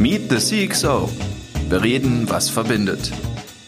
[0.00, 1.10] Meet the CXO.
[1.68, 3.12] Wir reden, was verbindet.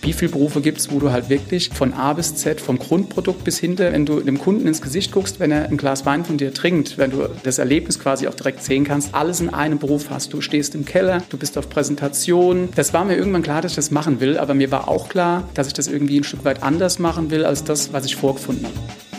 [0.01, 3.45] Wie viele Berufe gibt es, wo du halt wirklich von A bis Z, vom Grundprodukt
[3.45, 6.39] bis hinter, wenn du dem Kunden ins Gesicht guckst, wenn er ein Glas Wein von
[6.39, 10.09] dir trinkt, wenn du das Erlebnis quasi auch direkt sehen kannst, alles in einem Beruf
[10.09, 10.33] hast.
[10.33, 12.71] Du stehst im Keller, du bist auf Präsentation.
[12.77, 15.47] Das war mir irgendwann klar, dass ich das machen will, aber mir war auch klar,
[15.53, 18.65] dass ich das irgendwie ein Stück weit anders machen will, als das, was ich vorgefunden
[18.65, 19.12] habe.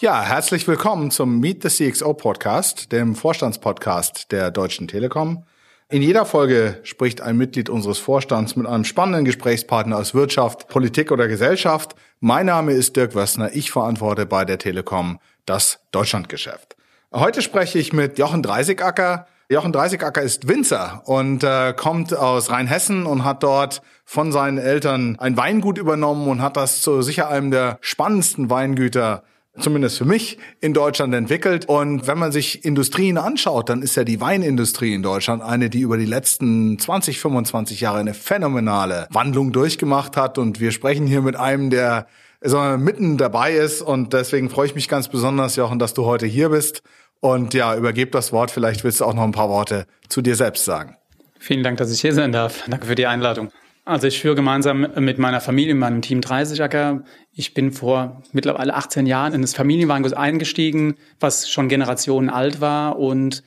[0.00, 5.44] Ja, herzlich willkommen zum Meet the CXO Podcast, dem Vorstandspodcast der Deutschen Telekom.
[5.90, 11.12] In jeder Folge spricht ein Mitglied unseres Vorstands mit einem spannenden Gesprächspartner aus Wirtschaft, Politik
[11.12, 11.96] oder Gesellschaft.
[12.18, 13.54] Mein Name ist Dirk Wössner.
[13.54, 16.76] Ich verantworte bei der Telekom das Deutschlandgeschäft.
[17.12, 19.26] Heute spreche ich mit Jochen Dreisigacker.
[19.50, 25.16] Jochen Dreisigacker ist Winzer und äh, kommt aus Rheinhessen und hat dort von seinen Eltern
[25.18, 29.24] ein Weingut übernommen und hat das zu sicher einem der spannendsten Weingüter
[29.58, 31.66] zumindest für mich, in Deutschland entwickelt.
[31.66, 35.80] Und wenn man sich Industrien anschaut, dann ist ja die Weinindustrie in Deutschland eine, die
[35.80, 40.38] über die letzten 20, 25 Jahre eine phänomenale Wandlung durchgemacht hat.
[40.38, 42.06] Und wir sprechen hier mit einem, der
[42.42, 43.82] so mitten dabei ist.
[43.82, 46.82] Und deswegen freue ich mich ganz besonders, Jochen, dass du heute hier bist.
[47.20, 48.50] Und ja, übergebe das Wort.
[48.50, 50.96] Vielleicht willst du auch noch ein paar Worte zu dir selbst sagen.
[51.38, 52.64] Vielen Dank, dass ich hier sein darf.
[52.68, 53.50] Danke für die Einladung.
[53.90, 57.02] Also ich führe gemeinsam mit meiner Familie, meinem Team 30 Acker.
[57.32, 63.00] Ich bin vor mittlerweile 18 Jahren in das Familienweingut eingestiegen, was schon Generationen alt war
[63.00, 63.42] und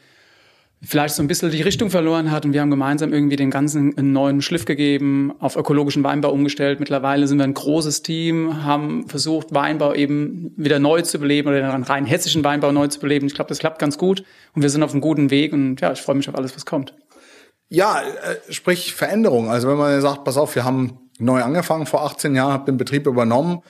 [0.82, 2.44] vielleicht so ein bisschen die Richtung verloren hat.
[2.44, 6.82] Und wir haben gemeinsam irgendwie dem Ganzen einen neuen Schliff gegeben, auf ökologischen Weinbau umgestellt.
[6.82, 11.62] Mittlerweile sind wir ein großes Team, haben versucht, Weinbau eben wieder neu zu beleben oder
[11.62, 13.28] den rein hessischen Weinbau neu zu beleben.
[13.28, 15.94] Ich glaube, das klappt ganz gut und wir sind auf einem guten Weg und ja,
[15.94, 16.94] ich freue mich auf alles, was kommt.
[17.74, 19.50] Ja, äh, sprich Veränderung.
[19.50, 22.78] Also wenn man sagt, pass auf, wir haben neu angefangen vor 18 Jahren, habt den
[22.78, 23.64] Betrieb übernommen.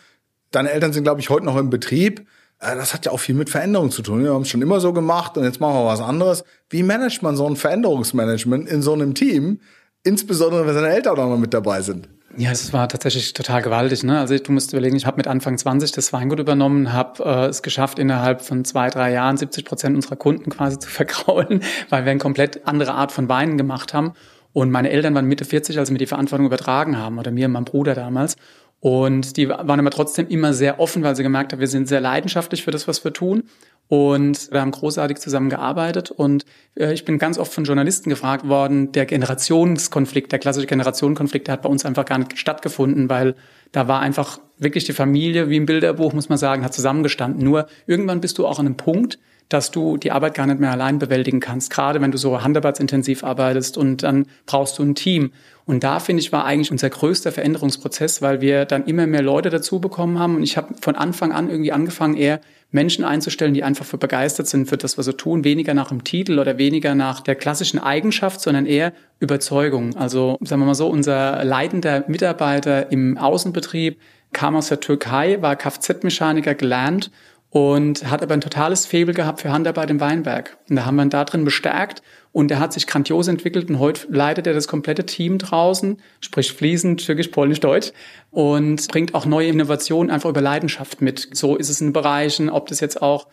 [0.52, 2.28] Deine Eltern sind, glaube ich, heute noch im Betrieb.
[2.60, 4.22] Äh, das hat ja auch viel mit Veränderung zu tun.
[4.22, 6.44] Wir haben es schon immer so gemacht und jetzt machen wir was anderes.
[6.70, 9.62] Wie managt man so ein Veränderungsmanagement in so einem Team?
[10.04, 12.10] Insbesondere, wenn seine Eltern auch noch mit dabei sind.
[12.36, 14.04] Ja, es war tatsächlich total gewaltig.
[14.04, 14.20] Ne?
[14.20, 17.62] Also du musst überlegen, ich habe mit Anfang 20 das Weingut übernommen, habe äh, es
[17.62, 22.12] geschafft, innerhalb von zwei, drei Jahren 70 Prozent unserer Kunden quasi zu vergraulen, weil wir
[22.12, 24.14] eine komplett andere Art von Weinen gemacht haben.
[24.52, 27.48] Und meine Eltern waren Mitte 40, als sie mir die Verantwortung übertragen haben, oder mir
[27.48, 28.36] und meinem Bruder damals.
[28.84, 32.02] Und die waren aber trotzdem immer sehr offen, weil sie gemerkt haben, wir sind sehr
[32.02, 33.44] leidenschaftlich für das, was wir tun.
[33.88, 36.12] Und wir haben großartig zusammengearbeitet.
[36.12, 36.44] Und
[36.76, 41.54] äh, ich bin ganz oft von Journalisten gefragt worden, der Generationskonflikt, der klassische Generationenkonflikt, der
[41.54, 43.36] hat bei uns einfach gar nicht stattgefunden, weil
[43.72, 47.42] da war einfach wirklich die Familie, wie im Bilderbuch, muss man sagen, hat zusammengestanden.
[47.42, 49.18] Nur irgendwann bist du auch an einem Punkt,
[49.48, 51.72] dass du die Arbeit gar nicht mehr allein bewältigen kannst.
[51.72, 55.32] Gerade wenn du so handarbeitsintensiv arbeitest und dann brauchst du ein Team.
[55.66, 59.50] Und da finde ich war eigentlich unser größter Veränderungsprozess, weil wir dann immer mehr Leute
[59.50, 60.36] dazu bekommen haben.
[60.36, 62.42] Und ich habe von Anfang an irgendwie angefangen, eher
[62.72, 66.04] Menschen einzustellen, die einfach für begeistert sind für das, was sie tun, weniger nach dem
[66.04, 69.96] Titel oder weniger nach der klassischen Eigenschaft, sondern eher Überzeugung.
[69.96, 74.00] Also sagen wir mal so, unser leitender Mitarbeiter im Außenbetrieb
[74.34, 77.12] kam aus der Türkei, war Kfz-Mechaniker gelernt
[77.54, 80.58] und hat aber ein totales Faible gehabt für Handarbeit im Weinberg.
[80.72, 83.78] Und da haben wir ihn da drin bestärkt und er hat sich grandios entwickelt und
[83.78, 87.92] heute leitet er das komplette Team draußen, spricht fließend Türkisch, Polnisch, Deutsch
[88.32, 91.30] und bringt auch neue Innovationen einfach über Leidenschaft mit.
[91.34, 93.28] So ist es in Bereichen, ob das jetzt auch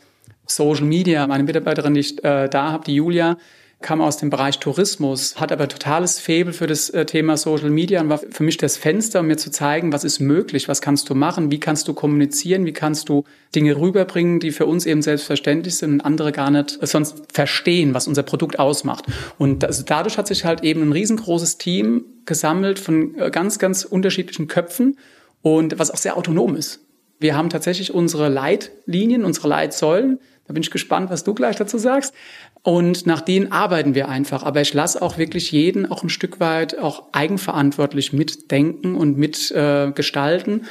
[0.46, 3.38] Social Media, meine Mitarbeiterin, die ich äh, da habe, die Julia,
[3.82, 8.00] kam aus dem Bereich Tourismus, hat aber totales Faible für das äh, Thema Social Media
[8.02, 11.08] und war für mich das Fenster, um mir zu zeigen, was ist möglich, was kannst
[11.08, 13.24] du machen, wie kannst du kommunizieren, wie kannst du
[13.54, 18.06] Dinge rüberbringen, die für uns eben selbstverständlich sind und andere gar nicht sonst verstehen, was
[18.06, 19.06] unser Produkt ausmacht.
[19.38, 23.84] Und das, dadurch hat sich halt eben ein riesengroßes Team gesammelt von äh, ganz, ganz
[23.84, 24.98] unterschiedlichen Köpfen
[25.40, 26.80] und was auch sehr autonom ist.
[27.18, 30.18] Wir haben tatsächlich unsere Leitlinien, unsere Leitsäulen.
[30.50, 32.12] Da bin ich gespannt, was du gleich dazu sagst.
[32.64, 34.42] Und nach denen arbeiten wir einfach.
[34.42, 40.62] Aber ich lasse auch wirklich jeden auch ein Stück weit auch eigenverantwortlich mitdenken und mitgestalten.
[40.62, 40.66] Äh,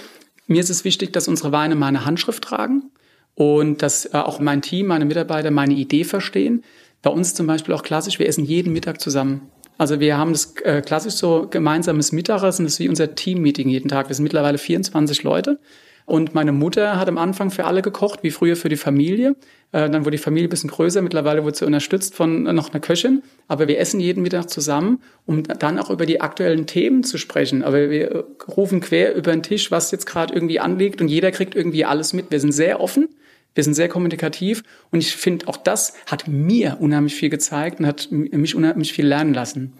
[0.48, 2.92] Mir ist es wichtig, dass unsere Weine meine Handschrift tragen
[3.36, 6.66] und dass äh, auch mein Team, meine Mitarbeiter meine Idee verstehen.
[7.02, 9.50] Bei uns zum Beispiel auch klassisch, wir essen jeden Mittag zusammen.
[9.78, 13.88] Also wir haben das äh, klassisch so gemeinsames Mittagessen, das ist wie unser Team-Meeting jeden
[13.88, 14.10] Tag.
[14.10, 15.58] Wir sind mittlerweile 24 Leute.
[16.10, 19.36] Und meine Mutter hat am Anfang für alle gekocht, wie früher für die Familie.
[19.72, 21.04] Äh, dann wurde die Familie ein bisschen größer.
[21.04, 23.22] Mittlerweile wurde sie unterstützt von äh, noch einer Köchin.
[23.48, 27.64] Aber wir essen jeden Mittag zusammen, um dann auch über die aktuellen Themen zu sprechen.
[27.64, 31.00] Aber wir äh, rufen quer über den Tisch, was jetzt gerade irgendwie anliegt.
[31.00, 32.32] Und jeder kriegt irgendwie alles mit.
[32.32, 33.10] Wir sind sehr offen.
[33.54, 37.88] Wir sind sehr kommunikativ und ich finde, auch das hat mir unheimlich viel gezeigt und
[37.88, 39.74] hat mich unheimlich viel lernen lassen.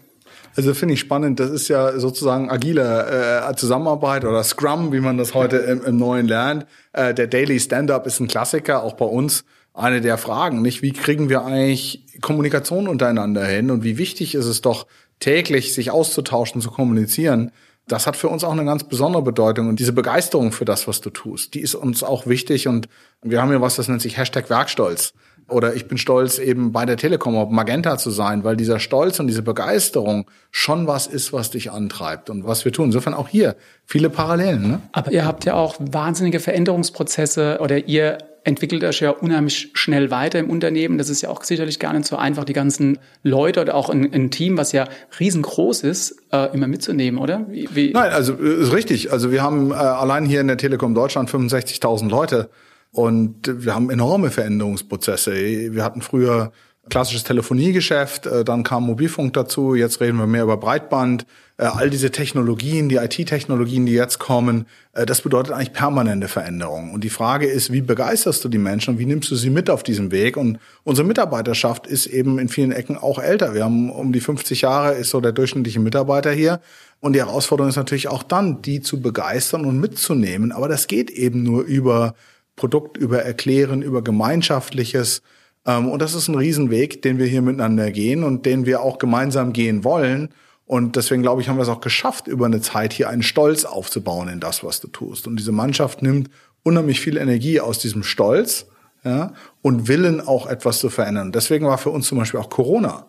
[0.56, 1.40] Also finde ich spannend.
[1.40, 5.96] Das ist ja sozusagen agile äh, Zusammenarbeit oder Scrum, wie man das heute im, im
[5.96, 6.66] Neuen lernt.
[6.92, 9.44] Äh, der Daily Stand-up ist ein Klassiker, auch bei uns.
[9.72, 10.82] eine der Fragen, nicht?
[10.82, 14.86] Wie kriegen wir eigentlich Kommunikation untereinander hin und wie wichtig ist es doch
[15.20, 17.52] täglich, sich auszutauschen, zu kommunizieren?
[17.86, 21.00] Das hat für uns auch eine ganz besondere Bedeutung und diese Begeisterung für das, was
[21.00, 22.88] du tust, die ist uns auch wichtig und
[23.22, 25.12] wir haben hier was, das nennt sich Hashtag Werkstolz
[25.50, 29.20] oder ich bin stolz, eben bei der Telekom auf Magenta zu sein, weil dieser Stolz
[29.20, 32.86] und diese Begeisterung schon was ist, was dich antreibt und was wir tun.
[32.86, 34.68] Insofern auch hier viele Parallelen.
[34.68, 34.80] Ne?
[34.92, 40.38] Aber ihr habt ja auch wahnsinnige Veränderungsprozesse oder ihr entwickelt euch ja unheimlich schnell weiter
[40.38, 40.98] im Unternehmen.
[40.98, 44.12] Das ist ja auch sicherlich gar nicht so einfach, die ganzen Leute oder auch ein,
[44.12, 44.88] ein Team, was ja
[45.18, 47.46] riesengroß ist, äh, immer mitzunehmen, oder?
[47.48, 47.92] Wie, wie?
[47.92, 49.12] Nein, also ist richtig.
[49.12, 52.48] Also wir haben äh, allein hier in der Telekom Deutschland 65.000 Leute.
[52.92, 55.32] Und wir haben enorme Veränderungsprozesse.
[55.32, 56.52] Wir hatten früher
[56.88, 61.26] klassisches Telefoniegeschäft, äh, dann kam Mobilfunk dazu, jetzt reden wir mehr über Breitband.
[61.56, 66.92] Äh, all diese Technologien, die IT-Technologien, die jetzt kommen, äh, das bedeutet eigentlich permanente Veränderung.
[66.92, 69.70] Und die Frage ist, wie begeisterst du die Menschen und wie nimmst du sie mit
[69.70, 70.36] auf diesem Weg?
[70.36, 73.54] Und unsere Mitarbeiterschaft ist eben in vielen Ecken auch älter.
[73.54, 76.60] Wir haben um die 50 Jahre, ist so der durchschnittliche Mitarbeiter hier.
[77.00, 80.52] Und die Herausforderung ist natürlich auch dann, die zu begeistern und mitzunehmen.
[80.52, 82.14] Aber das geht eben nur über
[82.60, 85.22] Produkt, über Erklären, über Gemeinschaftliches.
[85.66, 88.98] Ähm, und das ist ein Riesenweg, den wir hier miteinander gehen und den wir auch
[88.98, 90.28] gemeinsam gehen wollen.
[90.66, 93.64] Und deswegen glaube ich, haben wir es auch geschafft, über eine Zeit hier einen Stolz
[93.64, 95.26] aufzubauen in das, was du tust.
[95.26, 96.28] Und diese Mannschaft nimmt
[96.62, 98.66] unheimlich viel Energie aus diesem Stolz
[99.04, 101.32] ja, und Willen auch etwas zu verändern.
[101.32, 103.06] Deswegen war für uns zum Beispiel auch Corona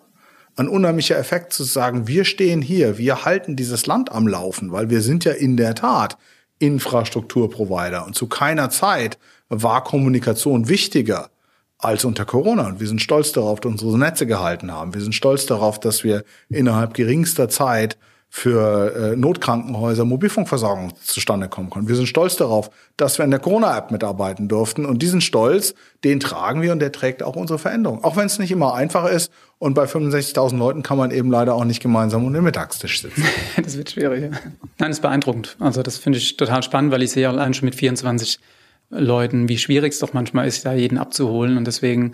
[0.56, 4.89] ein unheimlicher Effekt zu sagen, wir stehen hier, wir halten dieses Land am Laufen, weil
[4.89, 6.18] wir sind ja in der Tat
[6.59, 9.18] Infrastrukturprovider und zu keiner Zeit
[9.51, 11.30] war Kommunikation wichtiger
[11.77, 12.68] als unter Corona.
[12.68, 14.94] Und wir sind stolz darauf, dass unsere Netze gehalten haben.
[14.94, 17.98] Wir sind stolz darauf, dass wir innerhalb geringster Zeit
[18.33, 21.89] für äh, Notkrankenhäuser Mobilfunkversorgung zustande kommen konnten.
[21.89, 24.86] Wir sind stolz darauf, dass wir in der Corona-App mitarbeiten durften.
[24.86, 25.75] Und diesen Stolz,
[26.06, 28.06] den tragen wir und der trägt auch unsere Veränderung.
[28.06, 29.33] Auch wenn es nicht immer einfach ist.
[29.59, 33.25] Und bei 65.000 Leuten kann man eben leider auch nicht gemeinsam um den Mittagstisch sitzen.
[33.62, 34.31] das wird schwierig.
[34.31, 35.57] Nein, das ist beeindruckend.
[35.59, 38.39] Also das finde ich total spannend, weil ich sehe allein schon mit 24
[38.91, 41.57] Leuten, wie schwierig es doch manchmal ist, da jeden abzuholen.
[41.57, 42.13] Und deswegen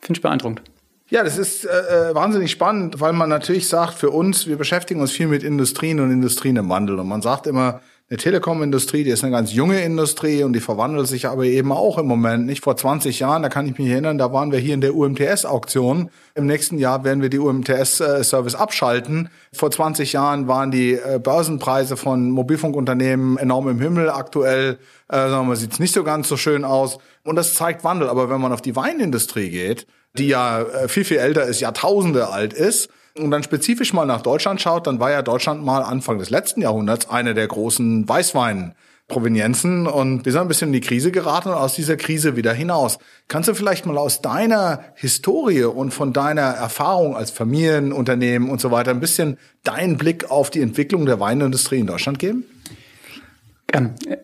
[0.00, 0.62] finde ich beeindruckend.
[1.10, 5.00] Ja, das ist äh, äh, wahnsinnig spannend, weil man natürlich sagt, für uns, wir beschäftigen
[5.00, 6.98] uns viel mit Industrien und Industrien im Wandel.
[6.98, 7.80] Und man sagt immer,
[8.14, 11.98] eine Telekom-Industrie, die ist eine ganz junge Industrie und die verwandelt sich aber eben auch
[11.98, 12.46] im Moment.
[12.46, 14.94] Nicht vor 20 Jahren, da kann ich mich erinnern, da waren wir hier in der
[14.94, 16.10] UMTS-Auktion.
[16.36, 19.30] Im nächsten Jahr werden wir die UMTS-Service abschalten.
[19.52, 24.08] Vor 20 Jahren waren die äh, Börsenpreise von Mobilfunkunternehmen enorm im Himmel.
[24.10, 24.78] Aktuell
[25.08, 26.98] äh, sagen wir, sieht's nicht so ganz so schön aus.
[27.24, 28.08] Und das zeigt Wandel.
[28.08, 32.28] Aber wenn man auf die Weinindustrie geht, die ja äh, viel, viel älter ist, Jahrtausende
[32.28, 36.18] alt ist, und dann spezifisch mal nach Deutschland schaut, dann war ja Deutschland mal Anfang
[36.18, 38.74] des letzten Jahrhunderts eine der großen Weißwein
[39.06, 42.54] Provenienzen und wir sind ein bisschen in die Krise geraten und aus dieser Krise wieder
[42.54, 42.98] hinaus.
[43.28, 48.70] Kannst du vielleicht mal aus deiner Historie und von deiner Erfahrung als Familienunternehmen und so
[48.70, 52.44] weiter ein bisschen deinen Blick auf die Entwicklung der Weinindustrie in Deutschland geben?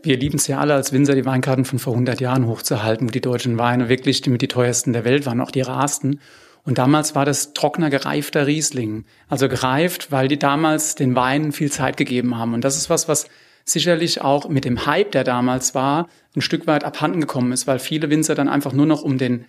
[0.02, 3.10] Wir lieben es ja alle als Winzer, die Weinkarten von vor 100 Jahren hochzuhalten, wo
[3.10, 6.20] die deutschen Weine wirklich die, mit die teuersten der Welt waren, auch die rarsten.
[6.70, 9.05] Und damals war das trockener, gereifter Riesling.
[9.28, 12.55] Also gereift, weil die damals den Weinen viel Zeit gegeben haben.
[12.55, 13.26] Und das ist was, was
[13.64, 16.06] sicherlich auch mit dem Hype, der damals war,
[16.37, 19.46] ein Stück weit abhanden gekommen ist, weil viele Winzer dann einfach nur noch um den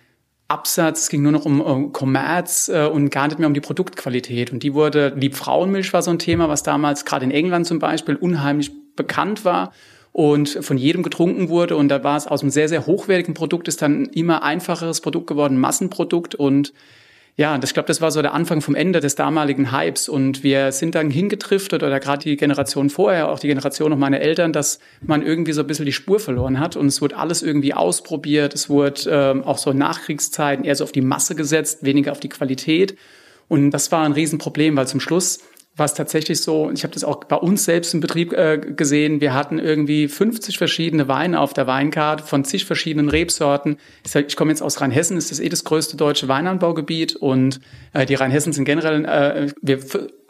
[0.48, 4.52] Absatz, es ging nur noch um, um äh, und gar nicht mehr um die Produktqualität.
[4.52, 8.16] Und die wurde, Liebfrauenmilch war so ein Thema, was damals gerade in England zum Beispiel
[8.16, 9.72] unheimlich bekannt war
[10.10, 11.76] und von jedem getrunken wurde.
[11.76, 15.28] Und da war es aus einem sehr, sehr hochwertigen Produkt, ist dann immer einfacheres Produkt
[15.28, 16.72] geworden, Massenprodukt und
[17.36, 20.08] ja, das, ich glaube, das war so der Anfang vom Ende des damaligen Hypes.
[20.08, 24.20] Und wir sind dann hingetriftet, oder gerade die Generation vorher, auch die Generation noch meiner
[24.20, 26.76] Eltern, dass man irgendwie so ein bisschen die Spur verloren hat.
[26.76, 28.54] Und es wurde alles irgendwie ausprobiert.
[28.54, 32.20] Es wurde ähm, auch so in Nachkriegszeiten eher so auf die Masse gesetzt, weniger auf
[32.20, 32.98] die Qualität.
[33.48, 35.40] Und das war ein Riesenproblem, weil zum Schluss
[35.76, 39.20] war es tatsächlich so, ich habe das auch bei uns selbst im Betrieb äh, gesehen,
[39.20, 43.78] wir hatten irgendwie 50 verschiedene Weine auf der Weinkarte von zig verschiedenen Rebsorten.
[44.04, 47.60] Ich, ich komme jetzt aus Rheinhessen, ist das eh das größte deutsche Weinanbaugebiet und
[47.94, 49.78] äh, die Rheinhessen sind generell, äh, wir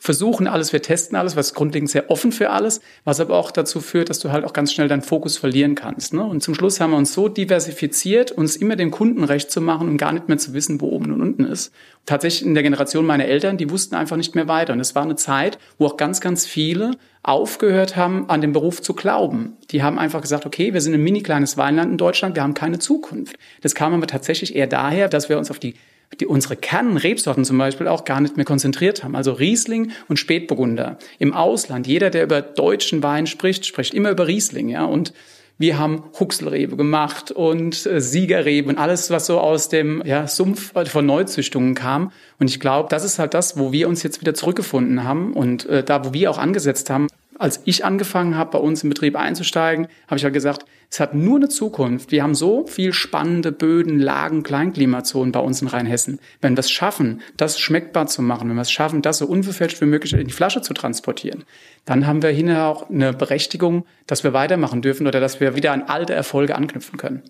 [0.02, 3.80] versuchen alles, wir testen alles, was grundlegend sehr offen für alles, was aber auch dazu
[3.80, 6.12] führt, dass du halt auch ganz schnell deinen Fokus verlieren kannst.
[6.12, 6.24] Ne?
[6.24, 9.88] Und zum Schluss haben wir uns so diversifiziert, uns immer dem Kunden recht zu machen
[9.88, 11.72] und gar nicht mehr zu wissen, wo oben und unten ist.
[12.04, 14.72] Tatsächlich in der Generation meiner Eltern, die wussten einfach nicht mehr weiter.
[14.72, 16.90] Und es war eine Zeit, wo auch ganz, ganz viele
[17.22, 19.56] aufgehört haben, an den Beruf zu glauben.
[19.70, 22.54] Die haben einfach gesagt, okay, wir sind ein mini kleines Weinland in Deutschland, wir haben
[22.54, 23.36] keine Zukunft.
[23.60, 25.74] Das kam aber tatsächlich eher daher, dass wir uns auf die
[26.20, 29.16] die unsere Kernrebsorten zum Beispiel auch gar nicht mehr konzentriert haben.
[29.16, 30.98] Also Riesling und Spätburgunder.
[31.18, 34.84] Im Ausland, jeder, der über deutschen Wein spricht, spricht immer über Riesling, ja.
[34.84, 35.12] Und
[35.58, 40.72] Wir haben Huxelrebe gemacht und äh, Siegerrebe und alles, was so aus dem ja, Sumpf
[40.90, 42.10] von Neuzüchtungen kam.
[42.40, 45.66] Und ich glaube, das ist halt das, wo wir uns jetzt wieder zurückgefunden haben und
[45.66, 47.06] äh, da, wo wir auch angesetzt haben.
[47.38, 51.14] Als ich angefangen habe, bei uns im Betrieb einzusteigen, habe ich halt gesagt, es hat
[51.14, 52.12] nur eine Zukunft.
[52.12, 56.20] Wir haben so viel spannende Böden, Lagen, Kleinklimazonen bei uns in Rheinhessen.
[56.42, 59.80] Wenn wir es schaffen, das schmeckbar zu machen, wenn wir es schaffen, das so unverfälscht
[59.80, 61.44] wie möglich in die Flasche zu transportieren,
[61.86, 65.72] dann haben wir hinterher auch eine Berechtigung, dass wir weitermachen dürfen oder dass wir wieder
[65.72, 67.22] an alte Erfolge anknüpfen können.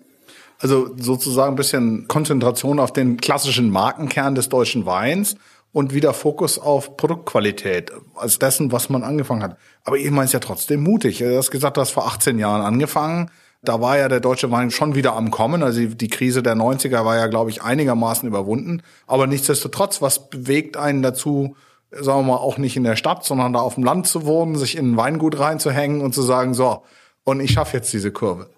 [0.59, 5.37] Also sozusagen ein bisschen Konzentration auf den klassischen Markenkern des deutschen Weins
[5.71, 9.57] und wieder Fokus auf Produktqualität als dessen, was man angefangen hat.
[9.85, 11.19] Aber ich meine es ja trotzdem mutig.
[11.19, 13.31] Du hast gesagt, du hast vor 18 Jahren angefangen.
[13.63, 15.63] Da war ja der deutsche Wein schon wieder am Kommen.
[15.63, 18.83] Also die Krise der 90er war ja, glaube ich, einigermaßen überwunden.
[19.07, 21.55] Aber nichtsdestotrotz, was bewegt einen dazu,
[21.91, 24.55] sagen wir mal, auch nicht in der Stadt, sondern da auf dem Land zu wohnen,
[24.57, 26.83] sich in ein Weingut reinzuhängen und zu sagen, so,
[27.23, 28.49] und ich schaffe jetzt diese Kurve.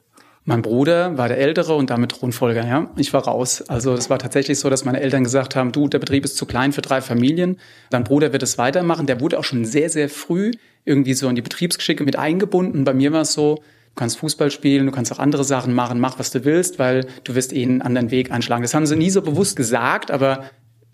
[0.48, 2.92] Mein Bruder war der Ältere und damit Thronfolger, ja.
[2.98, 3.64] Ich war raus.
[3.68, 6.46] Also es war tatsächlich so, dass meine Eltern gesagt haben, du, der Betrieb ist zu
[6.46, 7.60] klein für drei Familien.
[7.90, 9.08] Dein Bruder wird es weitermachen.
[9.08, 10.52] Der wurde auch schon sehr, sehr früh
[10.84, 12.84] irgendwie so in die Betriebsgeschicke mit eingebunden.
[12.84, 13.64] Bei mir war es so,
[13.96, 17.36] kannst Fußball spielen, du kannst auch andere Sachen machen, mach was du willst, weil du
[17.36, 18.62] wirst eh einen anderen Weg einschlagen.
[18.62, 20.46] Das haben sie nie so bewusst gesagt, aber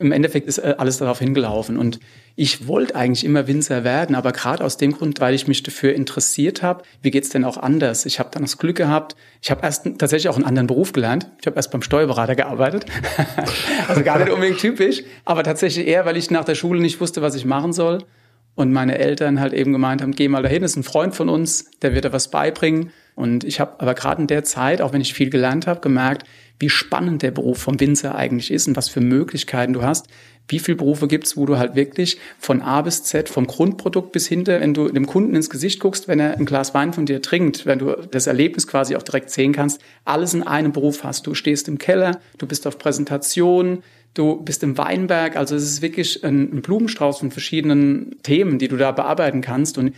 [0.02, 1.78] im Endeffekt ist äh, alles darauf hingelaufen.
[1.78, 2.00] Und
[2.36, 5.94] ich wollte eigentlich immer Winzer werden, aber gerade aus dem Grund, weil ich mich dafür
[5.94, 8.06] interessiert habe, wie geht's denn auch anders?
[8.06, 11.30] Ich habe dann das Glück gehabt, ich habe erst tatsächlich auch einen anderen Beruf gelernt.
[11.40, 12.86] Ich habe erst beim Steuerberater gearbeitet.
[13.88, 17.22] also gar nicht unbedingt typisch, aber tatsächlich eher, weil ich nach der Schule nicht wusste,
[17.22, 18.00] was ich machen soll.
[18.56, 21.72] Und meine Eltern halt eben gemeint haben, geh mal dahin, ist ein Freund von uns,
[21.82, 22.92] der wird dir was beibringen.
[23.16, 26.26] Und ich habe aber gerade in der Zeit, auch wenn ich viel gelernt habe, gemerkt,
[26.60, 30.08] wie spannend der Beruf vom Winzer eigentlich ist und was für Möglichkeiten du hast.
[30.48, 34.28] Wie viele Berufe gibt's, wo du halt wirklich von A bis Z, vom Grundprodukt bis
[34.28, 37.22] hinter, wenn du dem Kunden ins Gesicht guckst, wenn er ein Glas Wein von dir
[37.22, 41.26] trinkt, wenn du das Erlebnis quasi auch direkt sehen kannst, alles in einem Beruf hast.
[41.26, 45.82] Du stehst im Keller, du bist auf Präsentation, Du bist im Weinberg, also es ist
[45.82, 49.78] wirklich ein, Blumenstrauß von verschiedenen Themen, die du da bearbeiten kannst.
[49.78, 49.94] Und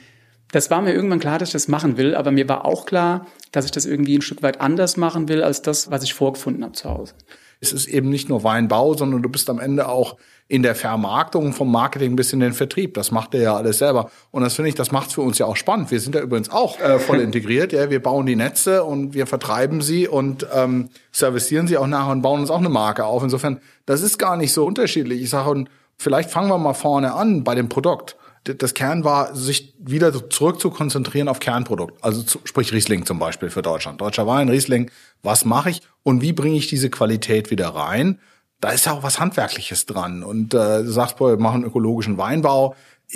[0.51, 3.25] das war mir irgendwann klar, dass ich das machen will, aber mir war auch klar,
[3.51, 6.63] dass ich das irgendwie ein Stück weit anders machen will, als das, was ich vorgefunden
[6.63, 7.13] habe zu Hause.
[7.59, 11.53] Es ist eben nicht nur Weinbau, sondern du bist am Ende auch in der Vermarktung
[11.53, 12.93] vom Marketing bis in den Vertrieb.
[12.95, 14.11] Das macht er ja alles selber.
[14.31, 15.89] Und das finde ich, das macht es für uns ja auch spannend.
[15.89, 17.71] Wir sind ja übrigens auch äh, voll integriert.
[17.73, 22.11] Ja, wir bauen die Netze und wir vertreiben sie und ähm, servicieren sie auch nachher
[22.11, 23.23] und bauen uns auch eine Marke auf.
[23.23, 25.21] Insofern, das ist gar nicht so unterschiedlich.
[25.21, 28.17] Ich sage, und vielleicht fangen wir mal vorne an bei dem Produkt.
[28.43, 32.03] Das Kern war, sich wieder zurück zu konzentrieren auf Kernprodukt.
[32.03, 34.01] Also sprich Riesling zum Beispiel für Deutschland.
[34.01, 34.91] Deutscher Wein, Riesling.
[35.21, 38.19] Was mache ich und wie bringe ich diese Qualität wieder rein?
[38.63, 40.23] Da ist ja auch was Handwerkliches dran.
[40.23, 42.75] Und äh, du sagst, boah, wir machen ökologischen Weinbau.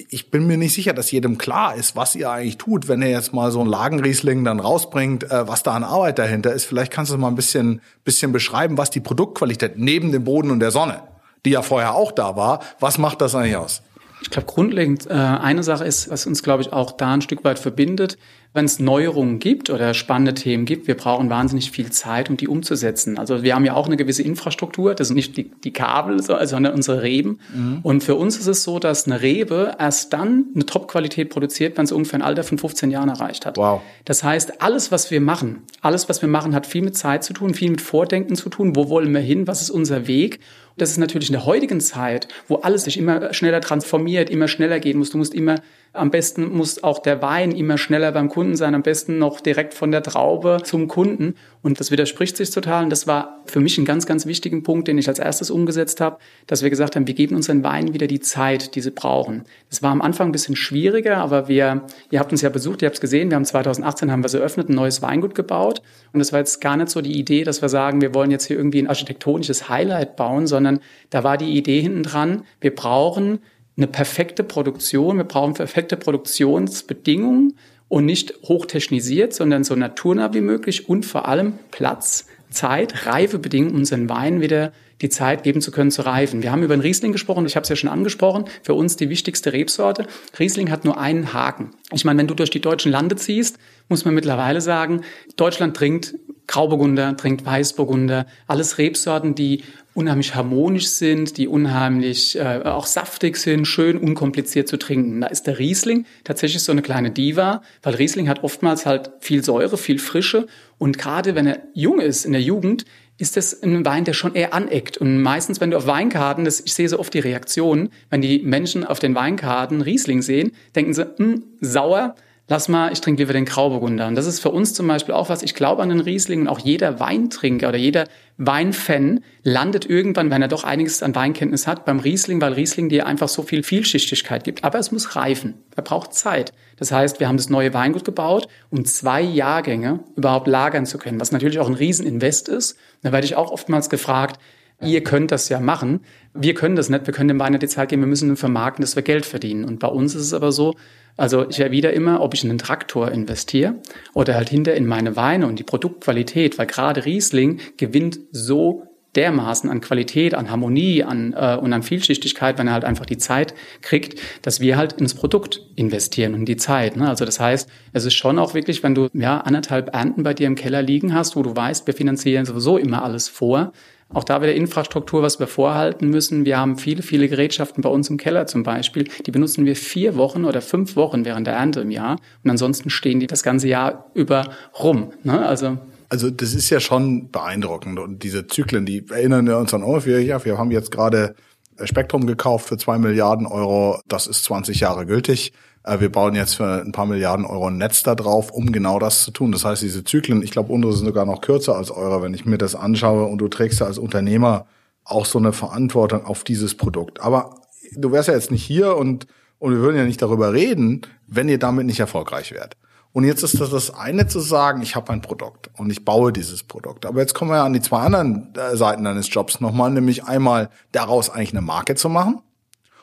[0.09, 3.09] Ich bin mir nicht sicher, dass jedem klar ist, was ihr eigentlich tut, wenn ihr
[3.09, 6.65] jetzt mal so ein Lagenriesling dann rausbringt, äh, was da an Arbeit dahinter ist.
[6.65, 10.59] Vielleicht kannst du mal ein bisschen, bisschen beschreiben, was die Produktqualität neben dem Boden und
[10.59, 10.99] der Sonne,
[11.45, 13.81] die ja vorher auch da war, was macht das eigentlich aus?
[14.27, 17.45] Ich glaube, grundlegend äh, eine Sache ist, was uns, glaube ich, auch da ein Stück
[17.45, 18.17] weit verbindet,
[18.53, 22.49] wenn es Neuerungen gibt oder spannende Themen gibt, wir brauchen wahnsinnig viel Zeit, um die
[22.49, 23.17] umzusetzen.
[23.17, 26.73] Also wir haben ja auch eine gewisse Infrastruktur, das sind nicht die, die Kabel, sondern
[26.73, 27.39] unsere Reben.
[27.55, 27.79] Mhm.
[27.83, 31.85] Und für uns ist es so, dass eine Rebe erst dann eine Top-Qualität produziert, wenn
[31.85, 33.55] es ungefähr ein Alter von 15 Jahren erreicht hat.
[33.55, 33.81] Wow.
[34.03, 37.31] Das heißt, alles, was wir machen, alles, was wir machen, hat viel mit Zeit zu
[37.31, 38.75] tun, viel mit Vordenken zu tun.
[38.75, 39.47] Wo wollen wir hin?
[39.47, 40.41] Was ist unser Weg?
[40.77, 44.79] Das ist natürlich in der heutigen Zeit, wo alles sich immer schneller transformiert, immer schneller
[44.79, 45.09] gehen muss.
[45.09, 45.55] Du musst immer
[45.97, 49.73] am besten muss auch der Wein immer schneller beim Kunden sein, am besten noch direkt
[49.73, 51.35] von der Traube zum Kunden.
[51.63, 52.83] Und das widerspricht sich total.
[52.83, 55.99] Und das war für mich ein ganz, ganz wichtigen Punkt, den ich als erstes umgesetzt
[55.99, 59.43] habe, dass wir gesagt haben, wir geben unseren Weinen wieder die Zeit, die sie brauchen.
[59.69, 62.85] Das war am Anfang ein bisschen schwieriger, aber wir, ihr habt uns ja besucht, ihr
[62.85, 65.81] habt es gesehen, wir haben 2018 haben wir es eröffnet, ein neues Weingut gebaut.
[66.13, 68.45] Und das war jetzt gar nicht so die Idee, dass wir sagen, wir wollen jetzt
[68.45, 70.66] hier irgendwie ein architektonisches Highlight bauen, sondern
[71.09, 73.39] da war die Idee hinten dran, wir brauchen
[73.77, 77.57] eine perfekte Produktion, wir brauchen perfekte Produktionsbedingungen
[77.89, 84.09] und nicht hochtechnisiert, sondern so naturnah wie möglich und vor allem Platz, Zeit, Reifebedingungen, unseren
[84.09, 84.71] Wein wieder
[85.01, 86.41] die Zeit geben zu können zu reifen.
[86.41, 89.09] Wir haben über den Riesling gesprochen, ich habe es ja schon angesprochen, für uns die
[89.09, 90.07] wichtigste Rebsorte.
[90.39, 91.71] Riesling hat nur einen Haken.
[91.91, 93.57] Ich meine, wenn du durch die deutschen Lande ziehst,
[93.89, 95.01] muss man mittlerweile sagen,
[95.35, 96.15] Deutschland trinkt
[96.47, 99.63] Grauburgunder, trinkt Weißburgunder, alles Rebsorten, die
[99.93, 105.21] unheimlich harmonisch sind, die unheimlich äh, auch saftig sind, schön unkompliziert zu trinken.
[105.21, 109.43] Da ist der Riesling tatsächlich so eine kleine Diva, weil Riesling hat oftmals halt viel
[109.43, 112.85] Säure, viel Frische und gerade wenn er jung ist, in der Jugend,
[113.17, 114.97] ist das ein Wein, der schon eher aneckt.
[114.97, 118.39] Und meistens, wenn du auf Weinkarten, das, ich sehe so oft die Reaktionen, wenn die
[118.39, 122.15] Menschen auf den Weinkarten Riesling sehen, denken sie, hm, sauer,
[122.47, 124.07] lass mal, ich trinke lieber den Grauburgunder.
[124.07, 126.47] Und das ist für uns zum Beispiel auch was, ich glaube an den Riesling und
[126.47, 128.05] auch jeder Weintrinker oder jeder
[128.37, 133.05] Weinfan landet irgendwann, wenn er doch einiges an Weinkenntnis hat, beim Riesling, weil Riesling dir
[133.05, 134.63] einfach so viel Vielschichtigkeit gibt.
[134.63, 135.55] Aber es muss reifen.
[135.75, 136.53] Er braucht Zeit.
[136.77, 141.19] Das heißt, wir haben das neue Weingut gebaut, um zwei Jahrgänge überhaupt lagern zu können,
[141.19, 142.77] was natürlich auch ein Rieseninvest ist.
[143.01, 144.39] Da werde ich auch oftmals gefragt,
[144.81, 146.01] ihr könnt das ja machen.
[146.33, 147.07] Wir können das nicht.
[147.07, 148.03] Wir können dem Wein nicht die Zeit geben.
[148.03, 149.65] Wir müssen nur vermarkten, dass wir Geld verdienen.
[149.65, 150.75] Und bei uns ist es aber so,
[151.17, 153.75] also ich erwidere immer, ob ich in einen Traktor investiere
[154.13, 158.83] oder halt hinter in meine Weine und die Produktqualität, weil gerade Riesling gewinnt so
[159.15, 163.17] dermaßen an Qualität, an Harmonie an, äh, und an Vielschichtigkeit, wenn er halt einfach die
[163.17, 166.95] Zeit kriegt, dass wir halt ins Produkt investieren und die Zeit.
[166.95, 167.09] Ne?
[167.09, 170.45] Also das heißt, es ist schon auch wirklich, wenn du ja anderthalb Ernten bei dir
[170.45, 173.73] im Keller liegen hast, wo du weißt, wir finanzieren sowieso immer alles vor,
[174.13, 176.45] auch da wieder Infrastruktur, was wir vorhalten müssen.
[176.45, 179.09] Wir haben viele, viele Gerätschaften bei uns im Keller zum Beispiel.
[179.25, 182.17] Die benutzen wir vier Wochen oder fünf Wochen während der Ernte im Jahr.
[182.43, 185.11] Und ansonsten stehen die das ganze Jahr über rum.
[185.23, 185.45] Ne?
[185.45, 185.77] Also
[186.09, 190.23] also das ist ja schon beeindruckend und diese Zyklen, die erinnern uns an, oh, wir,
[190.23, 191.35] ja, wir haben jetzt gerade
[191.83, 195.51] Spektrum gekauft für zwei Milliarden Euro, das ist 20 Jahre gültig.
[195.87, 198.99] Äh, wir bauen jetzt für ein paar Milliarden Euro ein Netz da drauf, um genau
[198.99, 199.51] das zu tun.
[199.51, 202.45] Das heißt, diese Zyklen, ich glaube, unsere sind sogar noch kürzer als eure, wenn ich
[202.45, 204.67] mir das anschaue und du trägst ja als Unternehmer
[205.03, 207.21] auch so eine Verantwortung auf dieses Produkt.
[207.21, 207.61] Aber
[207.93, 209.27] du wärst ja jetzt nicht hier und,
[209.59, 212.75] und wir würden ja nicht darüber reden, wenn ihr damit nicht erfolgreich wärt.
[213.13, 216.33] Und jetzt ist das das eine zu sagen, ich habe ein Produkt und ich baue
[216.33, 217.05] dieses Produkt.
[217.05, 220.69] Aber jetzt kommen wir an die zwei anderen äh, Seiten deines Jobs nochmal, nämlich einmal
[220.91, 222.41] daraus eigentlich eine Marke zu machen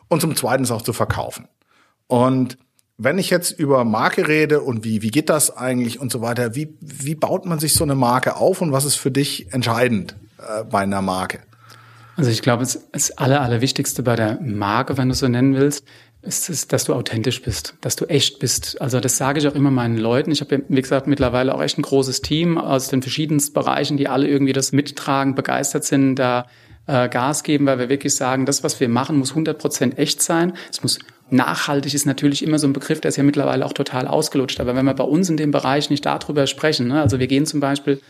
[0.08, 1.48] und zum zweiten es auch zu verkaufen.
[2.06, 2.58] Und
[2.96, 6.54] wenn ich jetzt über Marke rede und wie, wie geht das eigentlich und so weiter,
[6.54, 10.16] wie, wie baut man sich so eine Marke auf und was ist für dich entscheidend
[10.38, 11.40] äh, bei einer Marke?
[12.16, 15.84] Also ich glaube, das, das Aller, Allerwichtigste bei der Marke, wenn du so nennen willst,
[16.22, 18.80] ist, ist, dass du authentisch bist, dass du echt bist.
[18.80, 20.30] Also das sage ich auch immer meinen Leuten.
[20.30, 24.08] Ich habe, wie gesagt, mittlerweile auch echt ein großes Team aus den verschiedensten Bereichen, die
[24.08, 26.46] alle irgendwie das mittragen, begeistert sind, da
[26.86, 30.22] äh, Gas geben, weil wir wirklich sagen, das, was wir machen, muss 100 Prozent echt
[30.22, 30.54] sein.
[30.70, 30.98] Es muss
[31.30, 34.60] nachhaltig ist natürlich immer so ein Begriff, der ist ja mittlerweile auch total ausgelutscht.
[34.60, 37.46] Aber wenn wir bei uns in dem Bereich nicht darüber sprechen, ne, also wir gehen
[37.46, 38.00] zum Beispiel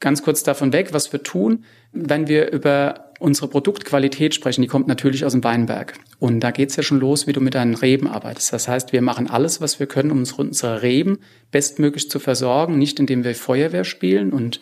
[0.00, 4.88] ganz kurz davon weg, was wir tun, wenn wir über unsere Produktqualität sprechen, die kommt
[4.88, 5.94] natürlich aus dem Weinberg.
[6.18, 8.52] Und da geht's ja schon los, wie du mit deinen Reben arbeitest.
[8.52, 11.18] Das heißt, wir machen alles, was wir können, um unsere Reben
[11.50, 14.60] bestmöglich zu versorgen, nicht indem wir Feuerwehr spielen und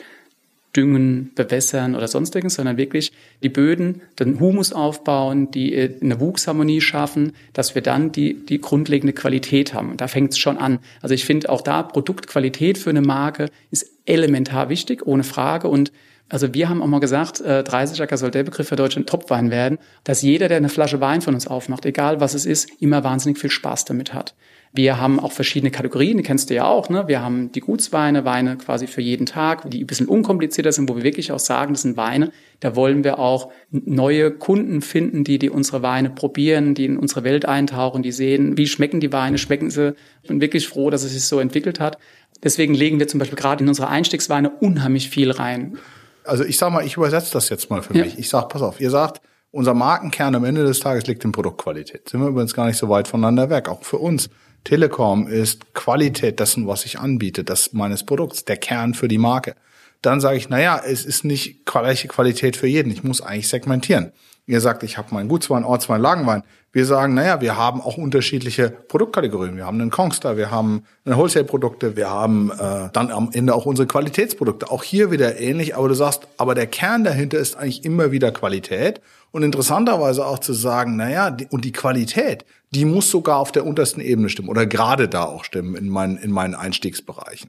[0.76, 6.80] düngen, bewässern oder sonstiges, sondern wirklich die Böden, den Humus aufbauen, die äh, eine Wuchsharmonie
[6.80, 9.90] schaffen, dass wir dann die, die grundlegende Qualität haben.
[9.90, 10.78] Und da fängt es schon an.
[11.00, 15.68] Also ich finde auch da Produktqualität für eine Marke ist elementar wichtig, ohne Frage.
[15.68, 15.92] Und
[16.28, 19.78] also wir haben auch mal gesagt, äh, 30er soll der Begriff für deutschen Topwein werden,
[20.04, 23.38] dass jeder, der eine Flasche Wein von uns aufmacht, egal was es ist, immer wahnsinnig
[23.38, 24.34] viel Spaß damit hat.
[24.76, 26.88] Wir haben auch verschiedene Kategorien, die kennst du ja auch.
[26.88, 27.06] Ne?
[27.06, 30.96] Wir haben die Gutsweine, Weine quasi für jeden Tag, die ein bisschen unkomplizierter sind, wo
[30.96, 35.38] wir wirklich auch sagen, das sind Weine, da wollen wir auch neue Kunden finden, die,
[35.38, 39.38] die unsere Weine probieren, die in unsere Welt eintauchen, die sehen, wie schmecken die Weine,
[39.38, 39.94] schmecken sie.
[40.22, 41.96] Ich bin wirklich froh, dass es sich so entwickelt hat.
[42.42, 45.78] Deswegen legen wir zum Beispiel gerade in unsere Einstiegsweine unheimlich viel rein.
[46.24, 48.04] Also ich sag mal, ich übersetze das jetzt mal für ja.
[48.04, 48.18] mich.
[48.18, 49.20] Ich sag, pass auf, ihr sagt,
[49.52, 52.08] unser Markenkern am Ende des Tages liegt in Produktqualität.
[52.08, 54.28] Sind wir übrigens gar nicht so weit voneinander weg, auch für uns.
[54.64, 59.54] Telekom ist Qualität dessen, was ich anbiete, das meines Produkts, der Kern für die Marke.
[60.02, 62.90] Dann sage ich, naja, es ist nicht gleiche Qualität für jeden.
[62.90, 64.12] Ich muss eigentlich segmentieren.
[64.46, 66.42] Ihr sagt, ich habe meinen Gutswein, Ortswein, Lagenwein.
[66.70, 69.56] Wir sagen, naja, wir haben auch unterschiedliche Produktkategorien.
[69.56, 73.88] Wir haben einen Kongstar, wir haben Wholesale-Produkte, wir haben äh, dann am Ende auch unsere
[73.88, 74.70] Qualitätsprodukte.
[74.70, 78.32] Auch hier wieder ähnlich, aber du sagst, aber der Kern dahinter ist eigentlich immer wieder
[78.32, 79.00] Qualität.
[79.30, 83.64] Und interessanterweise auch zu sagen, naja, die, und die Qualität, die muss sogar auf der
[83.64, 87.48] untersten Ebene stimmen oder gerade da auch stimmen in meinen, in meinen Einstiegsbereichen.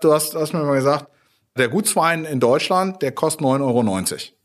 [0.00, 1.08] Du hast, hast mir mal gesagt,
[1.58, 4.35] der Gutswein in Deutschland, der kostet 9,90 Euro.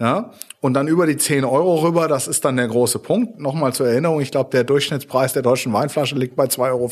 [0.00, 3.38] Ja, und dann über die 10 Euro rüber, das ist dann der große Punkt.
[3.38, 6.86] Nochmal zur Erinnerung, ich glaube, der Durchschnittspreis der deutschen Weinflasche liegt bei 2,50 Euro,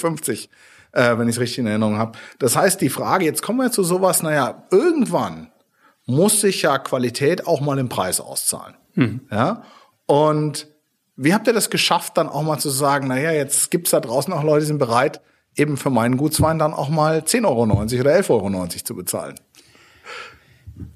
[0.93, 2.13] äh, wenn ich es richtig in Erinnerung habe.
[2.39, 5.51] Das heißt, die Frage, jetzt kommen wir zu sowas, naja, irgendwann
[6.07, 8.77] muss sich ja Qualität auch mal im Preis auszahlen.
[8.95, 9.21] Mhm.
[9.31, 9.63] Ja?
[10.07, 10.69] Und
[11.17, 14.33] wie habt ihr das geschafft, dann auch mal zu sagen, naja, jetzt gibt's da draußen
[14.33, 15.21] auch Leute, die sind bereit,
[15.57, 19.35] eben für meinen Gutswein dann auch mal 10,90 Euro oder 11,90 Euro zu bezahlen?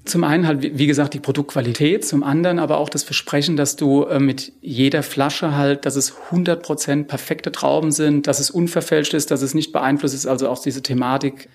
[0.05, 4.05] Zum einen halt, wie gesagt, die Produktqualität, zum anderen aber auch das Versprechen, dass du
[4.05, 9.29] äh, mit jeder Flasche halt, dass es 100% perfekte Trauben sind, dass es unverfälscht ist,
[9.31, 11.49] dass es nicht beeinflusst ist, also auch diese Thematik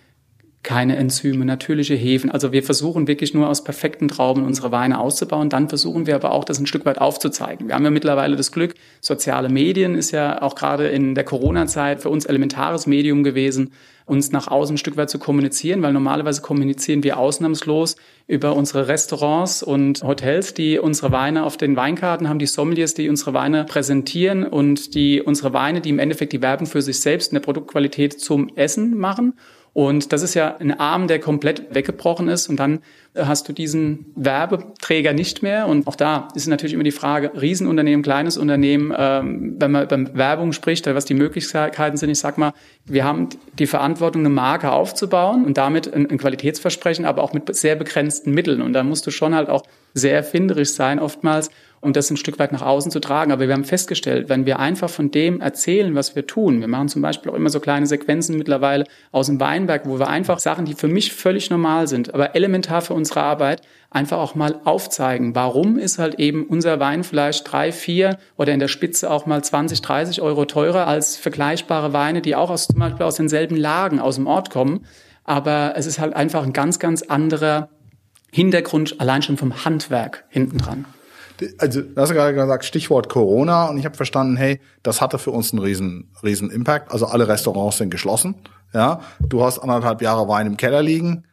[0.62, 2.30] keine Enzyme, natürliche Hefen.
[2.30, 5.48] Also wir versuchen wirklich nur aus perfekten Trauben unsere Weine auszubauen.
[5.48, 7.66] Dann versuchen wir aber auch, das ein Stück weit aufzuzeigen.
[7.66, 12.00] Wir haben ja mittlerweile das Glück, soziale Medien ist ja auch gerade in der Corona-Zeit
[12.00, 13.72] für uns elementares Medium gewesen,
[14.04, 17.96] uns nach außen ein Stück weit zu kommunizieren, weil normalerweise kommunizieren wir ausnahmslos
[18.26, 23.08] über unsere Restaurants und Hotels, die unsere Weine auf den Weinkarten haben, die Sommeliers, die
[23.08, 27.32] unsere Weine präsentieren und die unsere Weine, die im Endeffekt die Werbung für sich selbst
[27.32, 29.34] in der Produktqualität zum Essen machen.
[29.74, 32.48] Und das ist ja ein Arm, der komplett weggebrochen ist.
[32.48, 32.80] Und dann
[33.16, 35.66] hast du diesen Werbeträger nicht mehr.
[35.66, 40.14] Und auch da ist natürlich immer die Frage, Riesenunternehmen, kleines Unternehmen, ähm, wenn man über
[40.14, 42.10] Werbung spricht, was die Möglichkeiten sind.
[42.10, 42.52] Ich sag mal,
[42.84, 47.54] wir haben die Verantwortung, eine Marke aufzubauen und damit ein, ein Qualitätsversprechen, aber auch mit
[47.54, 48.60] sehr begrenzten Mitteln.
[48.60, 49.62] Und da musst du schon halt auch
[49.94, 51.50] sehr erfinderisch sein oftmals,
[51.82, 53.32] um das ein Stück weit nach außen zu tragen.
[53.32, 56.88] Aber wir haben festgestellt, wenn wir einfach von dem erzählen, was wir tun, wir machen
[56.88, 60.64] zum Beispiel auch immer so kleine Sequenzen mittlerweile aus dem Weinberg, wo wir einfach Sachen,
[60.64, 65.34] die für mich völlig normal sind, aber elementar für unsere Arbeit, einfach auch mal aufzeigen.
[65.34, 69.42] Warum ist halt eben unser Wein vielleicht drei, vier oder in der Spitze auch mal
[69.42, 73.98] 20, 30 Euro teurer als vergleichbare Weine, die auch aus, zum Beispiel aus denselben Lagen
[73.98, 74.86] aus dem Ort kommen.
[75.24, 77.70] Aber es ist halt einfach ein ganz, ganz anderer
[78.30, 80.84] Hintergrund, allein schon vom Handwerk hinten dran
[81.58, 85.30] also du hast gerade gesagt, Stichwort Corona und ich habe verstanden, hey, das hatte für
[85.30, 86.92] uns einen riesen, riesen Impact.
[86.92, 88.34] Also alle Restaurants sind geschlossen.
[88.72, 91.24] Ja, du hast anderthalb Jahre Wein im Keller liegen.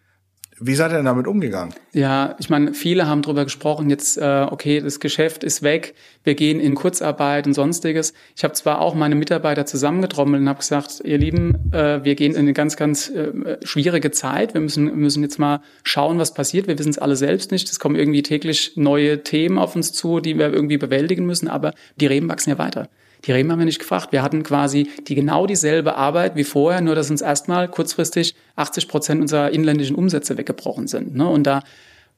[0.61, 1.73] Wie seid ihr denn damit umgegangen?
[1.93, 6.35] Ja, ich meine, viele haben darüber gesprochen, jetzt, äh, okay, das Geschäft ist weg, wir
[6.35, 8.13] gehen in Kurzarbeit und sonstiges.
[8.35, 12.33] Ich habe zwar auch meine Mitarbeiter zusammengetrommelt und habe gesagt, ihr Lieben, äh, wir gehen
[12.33, 14.53] in eine ganz, ganz äh, schwierige Zeit.
[14.53, 16.67] Wir müssen, müssen jetzt mal schauen, was passiert.
[16.67, 17.69] Wir wissen es alle selbst nicht.
[17.69, 21.73] Es kommen irgendwie täglich neue Themen auf uns zu, die wir irgendwie bewältigen müssen, aber
[21.95, 22.89] die Reben wachsen ja weiter.
[23.25, 24.11] Die Reben haben wir nicht gefragt.
[24.11, 28.87] Wir hatten quasi die genau dieselbe Arbeit wie vorher, nur dass uns erstmal kurzfristig 80
[28.87, 31.15] Prozent unserer inländischen Umsätze weggebrochen sind.
[31.15, 31.27] Ne?
[31.27, 31.61] Und da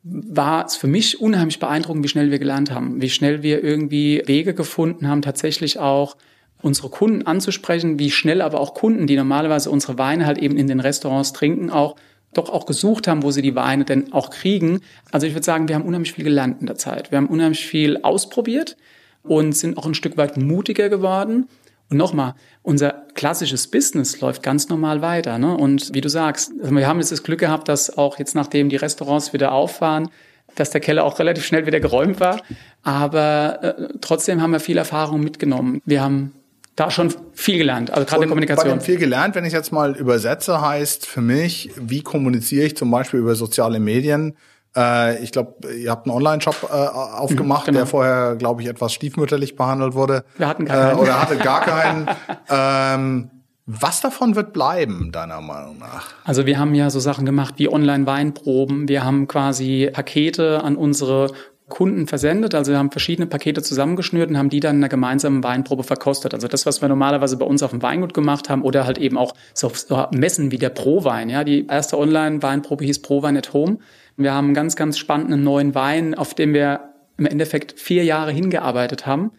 [0.04, 4.22] war es für mich unheimlich beeindruckend, wie schnell wir gelernt haben, wie schnell wir irgendwie
[4.26, 6.18] Wege gefunden haben, tatsächlich auch
[6.62, 10.68] unsere Kunden anzusprechen, wie schnell aber auch Kunden, die normalerweise unsere Weine halt eben in
[10.68, 11.96] den Restaurants trinken, auch
[12.34, 14.82] doch auch gesucht haben, wo sie die Weine denn auch kriegen.
[15.12, 17.12] Also ich würde sagen, wir haben unheimlich viel gelernt in der Zeit.
[17.12, 18.78] Wir haben unheimlich viel ausprobiert
[19.24, 21.48] und sind auch ein Stück weit mutiger geworden.
[21.90, 25.38] Und nochmal, unser klassisches Business läuft ganz normal weiter.
[25.38, 25.56] Ne?
[25.56, 28.70] Und wie du sagst, also wir haben jetzt das Glück gehabt, dass auch jetzt, nachdem
[28.70, 30.10] die Restaurants wieder auf waren,
[30.56, 32.42] dass der Keller auch relativ schnell wieder geräumt war.
[32.84, 35.82] Aber äh, trotzdem haben wir viel Erfahrung mitgenommen.
[35.86, 36.34] Wir haben
[36.76, 38.82] da schon viel gelernt, also gerade in der Kommunikation.
[38.82, 43.20] Viel gelernt, wenn ich jetzt mal übersetze, heißt für mich, wie kommuniziere ich zum Beispiel
[43.20, 44.36] über soziale Medien
[44.76, 47.80] äh, ich glaube, ihr habt einen Online-Shop äh, aufgemacht, genau.
[47.80, 50.24] der vorher, glaube ich, etwas stiefmütterlich behandelt wurde.
[50.38, 50.98] Wir hatten gar keinen.
[50.98, 52.08] Äh, oder hatte gar keinen.
[52.50, 53.30] ähm,
[53.66, 56.10] was davon wird bleiben, deiner Meinung nach?
[56.26, 58.90] Also wir haben ja so Sachen gemacht wie Online-Weinproben.
[58.90, 61.32] Wir haben quasi Pakete an unsere
[61.70, 62.54] Kunden versendet.
[62.54, 66.34] Also wir haben verschiedene Pakete zusammengeschnürt und haben die dann in einer gemeinsamen Weinprobe verkostet.
[66.34, 69.18] Also das, was wir normalerweise bei uns auf dem Weingut gemacht haben oder halt eben
[69.18, 69.72] auch so
[70.12, 71.30] Messen wie der Prowein.
[71.30, 73.78] Ja, die erste Online-Weinprobe hieß Prowein at Home.
[74.24, 78.32] Wir haben einen ganz, ganz spannenden neuen Wein, auf dem wir im Endeffekt vier Jahre
[78.32, 79.32] hingearbeitet haben,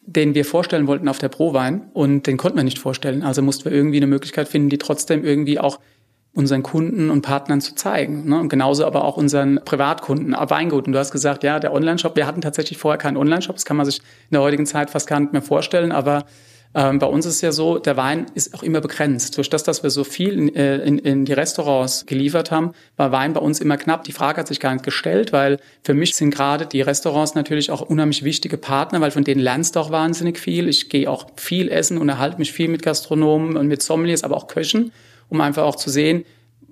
[0.00, 3.22] den wir vorstellen wollten auf der Prowein und den konnten wir nicht vorstellen.
[3.22, 5.80] Also mussten wir irgendwie eine Möglichkeit finden, die trotzdem irgendwie auch
[6.36, 8.28] unseren Kunden und Partnern zu zeigen.
[8.28, 8.38] Ne?
[8.38, 10.86] Und genauso aber auch unseren Privatkunden, Weingut.
[10.86, 13.78] Und du hast gesagt, ja, der Online-Shop, wir hatten tatsächlich vorher keinen Online-Shop, das kann
[13.78, 16.26] man sich in der heutigen Zeit fast gar nicht mehr vorstellen, aber
[16.74, 19.36] ähm, bei uns ist ja so, der Wein ist auch immer begrenzt.
[19.36, 23.12] Durch das, dass wir so viel in, äh, in, in die Restaurants geliefert haben, war
[23.12, 24.04] Wein bei uns immer knapp.
[24.04, 27.70] Die Frage hat sich gar nicht gestellt, weil für mich sind gerade die Restaurants natürlich
[27.70, 30.68] auch unheimlich wichtige Partner, weil von denen lernst du auch wahnsinnig viel.
[30.68, 34.36] Ich gehe auch viel essen und erhalte mich viel mit Gastronomen und mit Sommeliers, aber
[34.36, 34.92] auch Köchen,
[35.28, 36.24] um einfach auch zu sehen,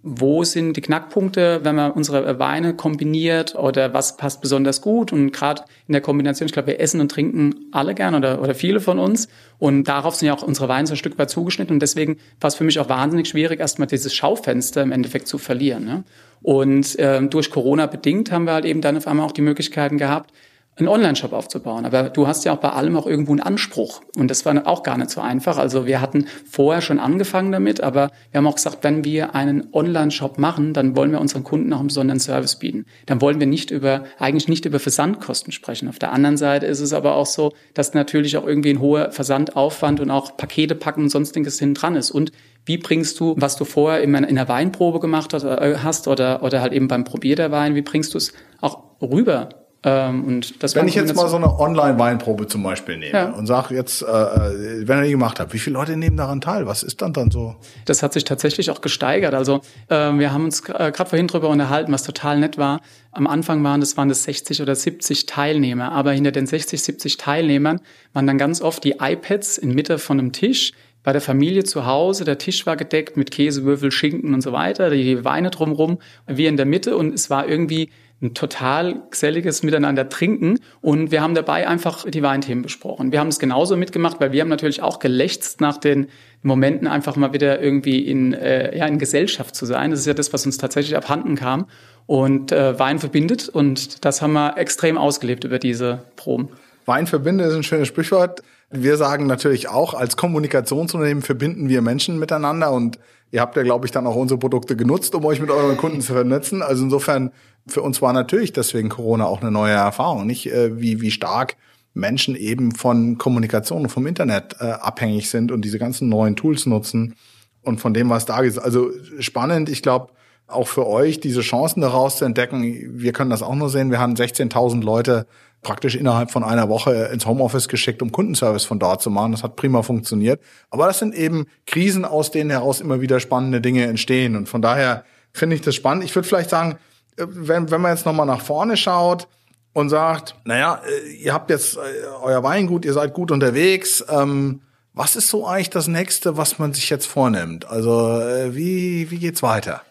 [0.07, 5.33] wo sind die Knackpunkte, wenn man unsere Weine kombiniert oder was passt besonders gut und
[5.33, 8.81] gerade in der Kombination, ich glaube, wir essen und trinken alle gern oder, oder viele
[8.81, 11.81] von uns und darauf sind ja auch unsere Weine so ein Stück weit zugeschnitten und
[11.81, 15.87] deswegen war es für mich auch wahnsinnig schwierig, erstmal dieses Schaufenster im Endeffekt zu verlieren.
[15.87, 16.05] Ne?
[16.43, 19.97] Und äh, durch Corona bedingt haben wir halt eben dann auf einmal auch die Möglichkeiten
[19.97, 20.35] gehabt,
[20.76, 21.84] einen Online-Shop aufzubauen.
[21.84, 24.02] Aber du hast ja auch bei allem auch irgendwo einen Anspruch.
[24.16, 25.56] Und das war auch gar nicht so einfach.
[25.56, 29.68] Also wir hatten vorher schon angefangen damit, aber wir haben auch gesagt, wenn wir einen
[29.72, 32.87] Online-Shop machen, dann wollen wir unseren Kunden auch einen besonderen Service bieten.
[33.06, 35.88] Dann wollen wir nicht über, eigentlich nicht über Versandkosten sprechen.
[35.88, 39.12] Auf der anderen Seite ist es aber auch so, dass natürlich auch irgendwie ein hoher
[39.12, 42.10] Versandaufwand und auch Pakete packen und sonstiges hin dran ist.
[42.10, 42.32] Und
[42.66, 46.72] wie bringst du, was du vorher in einer Weinprobe gemacht hast äh, oder, oder halt
[46.72, 50.88] eben beim Probier der Wein, wie bringst du es auch rüber Ähm, und das wenn
[50.88, 53.31] ich jetzt mal so eine Online-Weinprobe zum Beispiel nehme ja.
[53.31, 56.66] und sage jetzt, äh, wenn ihr die gemacht habt, wie viele Leute nehmen daran teil?
[56.66, 57.55] Was ist dann dann so?
[57.85, 59.35] Das hat sich tatsächlich auch gesteigert.
[59.35, 62.81] Also äh, wir haben uns äh, gerade vorhin drüber unterhalten, was total nett war.
[63.12, 67.18] Am Anfang waren das waren es 60 oder 70 Teilnehmer, aber hinter den 60, 70
[67.18, 67.81] Teilnehmern
[68.14, 71.87] waren dann ganz oft die iPads in Mitte von einem Tisch bei der Familie zu
[71.87, 72.25] Hause.
[72.25, 76.49] Der Tisch war gedeckt mit Käse, Würfel, Schinken und so weiter, die Weine drumrum, wir
[76.49, 77.90] in der Mitte und es war irgendwie
[78.24, 83.12] ein total geselliges Miteinander trinken und wir haben dabei einfach die Weinthemen besprochen.
[83.12, 86.08] Wir haben es genauso mitgemacht, weil wir haben natürlich auch gelächzt nach den
[86.42, 89.90] Momenten einfach mal wieder irgendwie in, äh, ja, in Gesellschaft zu sein.
[89.90, 91.66] Das ist ja das, was uns tatsächlich abhanden kam
[92.06, 96.48] und äh, Wein verbindet und das haben wir extrem ausgelebt über diese Proben.
[96.87, 98.42] Wein verbindet ist ein schönes Sprichwort.
[98.70, 102.98] Wir sagen natürlich auch, als Kommunikationsunternehmen verbinden wir Menschen miteinander und
[103.30, 106.00] ihr habt ja, glaube ich, dann auch unsere Produkte genutzt, um euch mit euren Kunden
[106.00, 106.62] zu vernetzen.
[106.62, 107.32] Also insofern
[107.66, 111.57] für uns war natürlich deswegen Corona auch eine neue Erfahrung, nicht äh, wie, wie stark
[111.94, 116.66] Menschen eben von Kommunikation und vom Internet äh, abhängig sind und diese ganzen neuen Tools
[116.66, 117.14] nutzen
[117.62, 118.59] und von dem, was da ist.
[118.59, 120.09] Also spannend, ich glaube,
[120.46, 122.62] auch für euch diese Chancen daraus zu entdecken.
[123.00, 123.90] Wir können das auch nur sehen.
[123.90, 125.27] Wir haben 16.000 Leute
[125.62, 129.33] praktisch innerhalb von einer Woche ins Homeoffice geschickt, um Kundenservice von dort zu machen.
[129.33, 130.42] Das hat prima funktioniert.
[130.68, 134.37] Aber das sind eben Krisen, aus denen heraus immer wieder spannende Dinge entstehen.
[134.37, 136.05] Und von daher finde ich das spannend.
[136.05, 136.77] Ich würde vielleicht sagen,
[137.16, 139.29] wenn, wenn man jetzt nochmal nach vorne schaut
[139.72, 141.81] und sagt, naja, äh, ihr habt jetzt äh,
[142.22, 146.72] euer Weingut, ihr seid gut unterwegs, ähm, was ist so eigentlich das nächste, was man
[146.72, 147.66] sich jetzt vornimmt?
[147.66, 149.83] Also äh, wie, wie geht's weiter?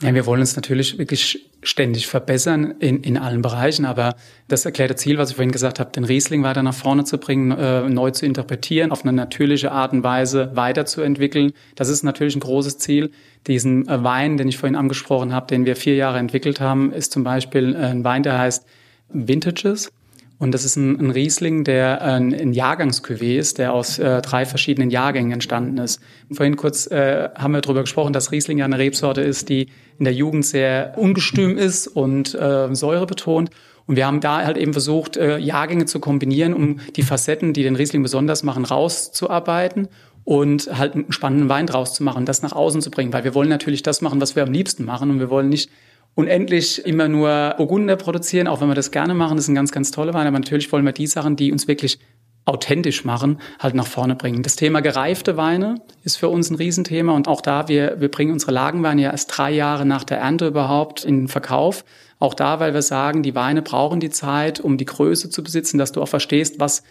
[0.00, 4.14] Ja, wir wollen uns natürlich wirklich ständig verbessern in, in allen Bereichen, aber
[4.48, 7.50] das erklärte Ziel, was ich vorhin gesagt habe, den Riesling weiter nach vorne zu bringen,
[7.50, 12.40] äh, neu zu interpretieren, auf eine natürliche Art und Weise weiterzuentwickeln, das ist natürlich ein
[12.40, 13.10] großes Ziel.
[13.46, 17.12] Diesen äh, Wein, den ich vorhin angesprochen habe, den wir vier Jahre entwickelt haben, ist
[17.12, 18.64] zum Beispiel äh, ein Wein, der heißt
[19.08, 19.90] Vintages.
[20.38, 24.44] Und das ist ein, ein Riesling, der ein, ein Jahrgangscuvée ist, der aus äh, drei
[24.44, 26.00] verschiedenen Jahrgängen entstanden ist.
[26.30, 29.68] Vorhin kurz äh, haben wir darüber gesprochen, dass Riesling ja eine Rebsorte ist, die
[29.98, 33.50] in der Jugend sehr ungestüm ist und äh, Säure betont.
[33.86, 37.62] Und wir haben da halt eben versucht, äh, Jahrgänge zu kombinieren, um die Facetten, die
[37.62, 39.88] den Riesling besonders machen, rauszuarbeiten
[40.24, 43.12] und halt einen spannenden Wein draus zu machen, das nach außen zu bringen.
[43.12, 45.08] Weil wir wollen natürlich das machen, was wir am liebsten machen.
[45.10, 45.70] Und wir wollen nicht
[46.16, 49.36] unendlich immer nur Burgunder produzieren, auch wenn wir das gerne machen.
[49.36, 50.26] Das ist ein ganz, ganz toller Wein.
[50.26, 51.98] Aber natürlich wollen wir die Sachen, die uns wirklich
[52.46, 54.42] authentisch machen, halt nach vorne bringen.
[54.42, 58.32] Das Thema gereifte Weine ist für uns ein Riesenthema und auch da, wir, wir bringen
[58.32, 61.84] unsere Lagenweine ja erst drei Jahre nach der Ernte überhaupt in den Verkauf.
[62.18, 65.76] Auch da, weil wir sagen, die Weine brauchen die Zeit, um die Größe zu besitzen,
[65.76, 66.82] dass du auch verstehst, was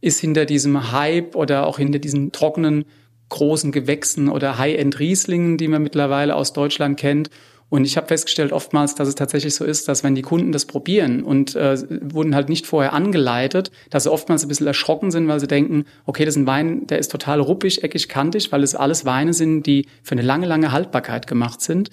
[0.00, 2.86] ist hinter diesem Hype oder auch hinter diesen trockenen
[3.28, 7.30] großen Gewächsen oder High-End-Rieslingen, die man mittlerweile aus Deutschland kennt
[7.70, 10.66] und ich habe festgestellt oftmals, dass es tatsächlich so ist, dass wenn die Kunden das
[10.66, 11.76] probieren und äh,
[12.12, 15.84] wurden halt nicht vorher angeleitet, dass sie oftmals ein bisschen erschrocken sind, weil sie denken,
[16.06, 19.32] okay, das ist ein Wein, der ist total ruppig, eckig, kantig, weil es alles Weine
[19.32, 21.90] sind, die für eine lange, lange Haltbarkeit gemacht sind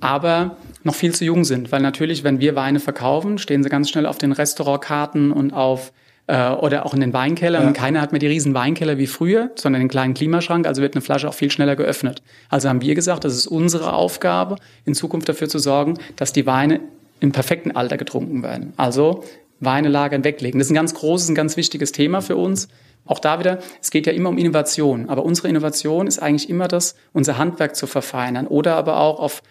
[0.00, 3.90] aber noch viel zu jung sind, weil natürlich, wenn wir Weine verkaufen, stehen sie ganz
[3.90, 5.92] schnell auf den Restaurantkarten und auf
[6.30, 7.64] äh, oder auch in den Weinkellern.
[7.64, 7.72] Ja.
[7.72, 10.66] Keiner hat mehr die riesen Weinkeller wie früher, sondern den kleinen Klimaschrank.
[10.66, 12.22] Also wird eine Flasche auch viel schneller geöffnet.
[12.48, 16.46] Also haben wir gesagt, das ist unsere Aufgabe, in Zukunft dafür zu sorgen, dass die
[16.46, 16.80] Weine
[17.18, 18.72] im perfekten Alter getrunken werden.
[18.76, 19.24] Also
[19.58, 20.58] Weine lagern, weglegen.
[20.58, 22.68] Das ist ein ganz großes, ein ganz wichtiges Thema für uns.
[23.06, 25.08] Auch da wieder, es geht ja immer um Innovation.
[25.08, 29.42] Aber unsere Innovation ist eigentlich immer das, unser Handwerk zu verfeinern oder aber auch auf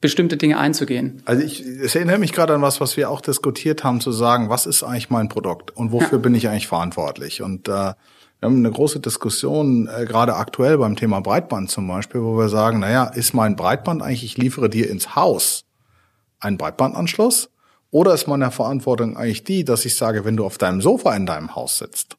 [0.00, 1.22] bestimmte Dinge einzugehen.
[1.24, 4.48] Also ich, ich erinnere mich gerade an was, was wir auch diskutiert haben, zu sagen,
[4.48, 6.18] was ist eigentlich mein Produkt und wofür ja.
[6.18, 7.42] bin ich eigentlich verantwortlich?
[7.42, 7.94] Und äh, wir
[8.42, 12.78] haben eine große Diskussion, äh, gerade aktuell beim Thema Breitband zum Beispiel, wo wir sagen,
[12.78, 15.64] naja, ist mein Breitband eigentlich, ich liefere dir ins Haus
[16.38, 17.50] einen Breitbandanschluss?
[17.90, 21.26] Oder ist meine Verantwortung eigentlich die, dass ich sage, wenn du auf deinem Sofa in
[21.26, 22.16] deinem Haus sitzt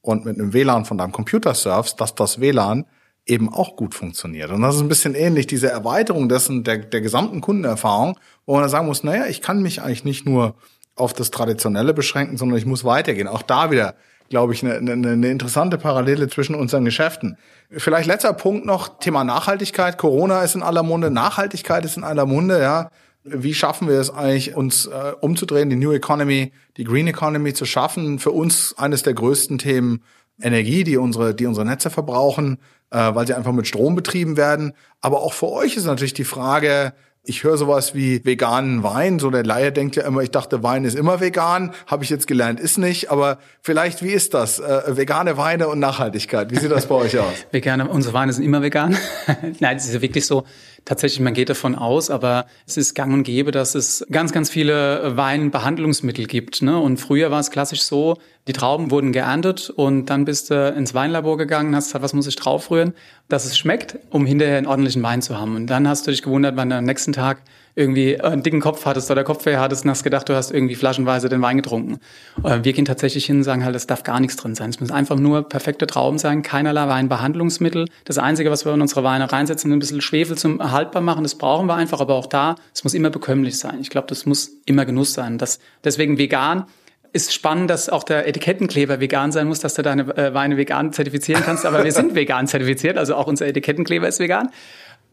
[0.00, 2.86] und mit einem WLAN von deinem Computer surfst, dass das WLAN
[3.26, 4.50] eben auch gut funktioniert.
[4.50, 8.68] Und das ist ein bisschen ähnlich, diese Erweiterung dessen, der, der gesamten Kundenerfahrung, wo man
[8.68, 10.54] sagen muss, naja, ich kann mich eigentlich nicht nur
[10.96, 13.28] auf das Traditionelle beschränken, sondern ich muss weitergehen.
[13.28, 13.94] Auch da wieder,
[14.28, 17.38] glaube ich, eine, eine, eine interessante Parallele zwischen unseren Geschäften.
[17.70, 19.98] Vielleicht letzter Punkt noch, Thema Nachhaltigkeit.
[19.98, 22.90] Corona ist in aller Munde, Nachhaltigkeit ist in aller Munde, ja.
[23.24, 27.64] Wie schaffen wir es eigentlich, uns äh, umzudrehen, die New Economy, die Green Economy zu
[27.66, 28.18] schaffen?
[28.18, 30.02] Für uns eines der größten Themen
[30.42, 32.58] Energie, die unsere, die unsere Netze verbrauchen,
[32.90, 34.74] äh, weil sie einfach mit Strom betrieben werden.
[35.00, 36.92] Aber auch für euch ist natürlich die Frage,
[37.24, 39.20] Ich höre sowas wie veganen Wein.
[39.20, 41.72] So der Laie denkt ja immer, ich dachte, Wein ist immer vegan.
[41.86, 43.12] Habe ich jetzt gelernt, ist nicht.
[43.12, 44.58] Aber vielleicht, wie ist das?
[44.58, 46.50] Äh, vegane Weine und Nachhaltigkeit.
[46.50, 47.32] Wie sieht das bei euch aus?
[47.52, 48.98] Vegane, unsere Weine sind immer vegan.
[49.60, 50.44] Nein, es ist ja wirklich so,
[50.84, 54.50] tatsächlich, man geht davon aus, aber es ist gang und gäbe, dass es ganz, ganz
[54.50, 56.62] viele Weinbehandlungsmittel gibt.
[56.62, 56.78] Ne?
[56.78, 58.18] Und früher war es klassisch so,
[58.48, 62.26] die Trauben wurden geerntet und dann bist du ins Weinlabor gegangen, hast gesagt, was muss
[62.26, 62.94] ich draufrühren,
[63.28, 65.54] dass es schmeckt, um hinterher einen ordentlichen Wein zu haben.
[65.54, 67.42] Und dann hast du dich gewundert, wann du am nächsten Tag
[67.74, 71.28] irgendwie einen dicken Kopf hattest oder Kopfweh hattest und hast gedacht, du hast irgendwie flaschenweise
[71.28, 71.98] den Wein getrunken.
[72.44, 74.70] Äh, wir gehen tatsächlich hin und sagen halt, es darf gar nichts drin sein.
[74.70, 77.88] Es müssen einfach nur perfekte Trauben sein, keinerlei Weinbehandlungsmittel.
[78.04, 81.22] Das Einzige, was wir in unsere Weine reinsetzen, ist ein bisschen Schwefel zum haltbar machen.
[81.22, 83.78] Das brauchen wir einfach, aber auch da, es muss immer bekömmlich sein.
[83.80, 85.38] Ich glaube, das muss immer Genuss sein.
[85.38, 86.66] Das, deswegen vegan
[87.12, 90.92] ist spannend, dass auch der Etikettenkleber vegan sein muss, dass du deine äh, Weine vegan
[90.92, 91.66] zertifizieren kannst.
[91.66, 94.50] Aber wir sind vegan zertifiziert, also auch unser Etikettenkleber ist vegan.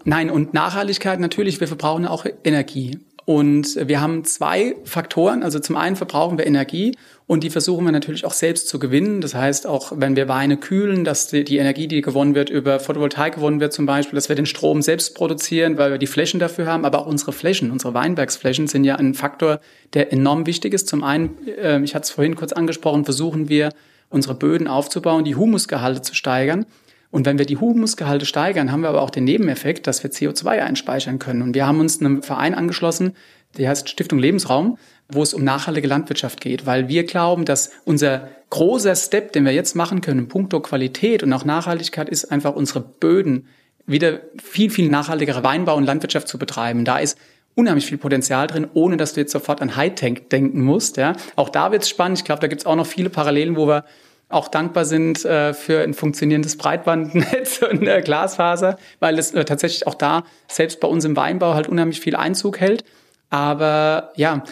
[0.06, 3.00] Nein, und Nachhaltigkeit natürlich, wir verbrauchen auch Energie.
[3.30, 5.44] Und wir haben zwei Faktoren.
[5.44, 6.96] Also zum einen verbrauchen wir Energie
[7.28, 9.22] und die versuchen wir natürlich auch selbst zu gewinnen.
[9.22, 12.80] Das heißt auch, wenn wir Weine kühlen, dass die, die, Energie, die gewonnen wird, über
[12.80, 16.40] Photovoltaik gewonnen wird zum Beispiel, dass wir den Strom selbst produzieren, weil wir die Flächen
[16.40, 16.86] dafür haben.
[16.86, 19.60] Aber auch unsere Flächen, unsere Weinbergsflächen sind ja ein Faktor,
[19.94, 20.88] der enorm wichtig ist.
[20.88, 23.70] Zum einen, äh, ich hatte es vorhin kurz angesprochen, versuchen wir,
[24.10, 26.66] unsere Böden aufzubauen, die Humusgehalte zu steigern.
[27.12, 30.48] Und wenn wir die Humusgehalte steigern, haben wir aber auch den Nebeneffekt, dass wir CO2
[30.62, 31.42] einspeichern können.
[31.42, 33.16] Und wir haben uns einem Verein angeschlossen,
[33.58, 34.78] der heißt Stiftung Lebensraum,
[35.12, 39.54] wo es um nachhaltige Landwirtschaft geht, weil wir glauben, dass unser großer Step, den wir
[39.54, 43.48] jetzt machen können, puncto Qualität und auch Nachhaltigkeit, ist einfach unsere Böden
[43.88, 46.86] wieder viel, viel nachhaltigere Weinbau und Landwirtschaft zu betreiben.
[46.86, 47.18] Da ist
[47.56, 50.98] unheimlich viel Potenzial drin, ohne dass du jetzt sofort an Hightech denken musst.
[50.98, 51.14] Ja.
[51.36, 52.20] Auch da wird es spannend.
[52.20, 53.86] Ich glaube, da gibt es auch noch viele Parallelen, wo wir
[54.30, 59.88] auch dankbar sind äh, für ein funktionierendes Breitbandnetz und äh, Glasfaser, weil es äh, tatsächlich
[59.88, 62.86] auch da selbst bei uns im Weinbau halt unheimlich viel Einzug hält.
[63.32, 64.44] Aber ja,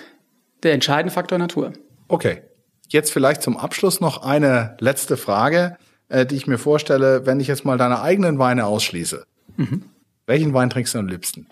[0.64, 1.74] der entscheidende Faktor Natur.
[2.08, 2.42] Okay.
[2.90, 5.78] Jetzt vielleicht zum Abschluss noch eine letzte Frage,
[6.10, 9.26] äh, die ich mir vorstelle, wenn ich jetzt mal deine eigenen Weine ausschließe.
[9.58, 9.84] Mhm.
[10.26, 11.48] Welchen Wein trinkst du am liebsten?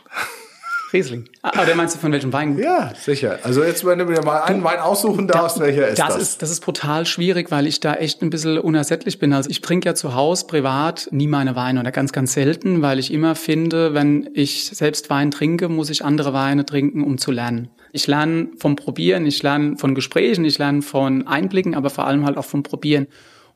[0.96, 1.26] Riesling.
[1.42, 2.58] Ah, oder meinst du von welchem Wein?
[2.58, 3.40] Ja, sicher.
[3.44, 6.08] Also jetzt, wenn du mir mal einen Wein aussuchen darfst, da, welcher ist das?
[6.08, 9.34] Das ist, das ist brutal schwierig, weil ich da echt ein bisschen unersättlich bin.
[9.34, 13.00] Also ich trinke ja zu Hause privat nie meine Weine oder ganz, ganz selten, weil
[13.00, 17.32] ich immer finde, wenn ich selbst Wein trinke, muss ich andere Weine trinken, um zu
[17.32, 17.70] lernen.
[17.92, 22.26] Ich lerne vom Probieren, ich lerne von Gesprächen, ich lerne von Einblicken, aber vor allem
[22.26, 23.08] halt auch vom Probieren.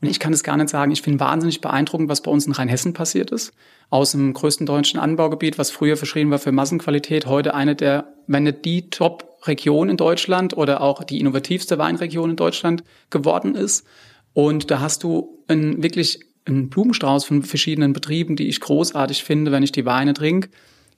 [0.01, 0.91] Und ich kann es gar nicht sagen.
[0.91, 3.53] Ich finde wahnsinnig beeindruckend, was bei uns in Rheinhessen passiert ist
[3.89, 8.43] aus dem größten deutschen Anbaugebiet, was früher verschrien war für Massenqualität, heute eine der, wenn
[8.43, 13.85] nicht die Top-Region in Deutschland oder auch die innovativste Weinregion in Deutschland geworden ist.
[14.33, 19.51] Und da hast du einen, wirklich einen Blumenstrauß von verschiedenen Betrieben, die ich großartig finde,
[19.51, 20.49] wenn ich die Weine trinke.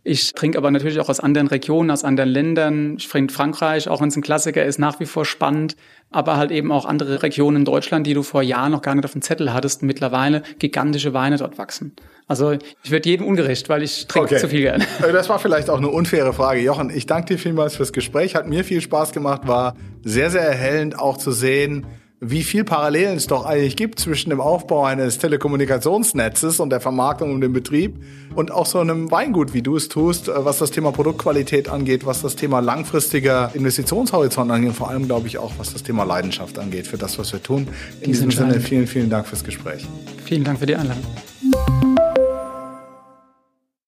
[0.03, 2.95] Ich trinke aber natürlich auch aus anderen Regionen, aus anderen Ländern.
[2.97, 5.75] Ich trinke Frankreich, auch wenn es ein Klassiker ist, nach wie vor spannend.
[6.09, 9.05] Aber halt eben auch andere Regionen in Deutschland, die du vor Jahren noch gar nicht
[9.05, 11.95] auf dem Zettel hattest, mittlerweile gigantische Weine dort wachsen.
[12.27, 14.37] Also ich werde jedem ungerecht, weil ich trinke okay.
[14.39, 14.85] zu viel gerne.
[15.07, 16.61] Äh, das war vielleicht auch eine unfaire Frage.
[16.61, 18.35] Jochen, ich danke dir vielmals fürs Gespräch.
[18.35, 21.85] Hat mir viel Spaß gemacht, war sehr, sehr erhellend auch zu sehen,
[22.23, 27.33] wie viel Parallelen es doch eigentlich gibt zwischen dem Aufbau eines Telekommunikationsnetzes und der Vermarktung
[27.33, 27.95] und dem Betrieb
[28.35, 32.05] und auch so einem Weingut, wie du es tust, äh, was das Thema Produktqualität angeht,
[32.05, 36.03] was das Thema langfristiger Investitionshorizont angeht und vor allem, glaube ich, auch was das Thema
[36.03, 37.67] Leidenschaft angeht für das, was wir tun.
[38.01, 39.87] In diesem Sinne, vielen, vielen Dank fürs Gespräch.
[40.23, 41.03] Vielen Dank für die Einladung.